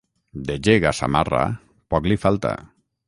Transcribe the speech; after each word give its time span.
De 0.47 0.53
gec 0.67 0.87
a 0.91 0.93
samarra, 1.01 1.43
poc 1.95 2.09
li 2.13 2.21
falta. 2.25 2.57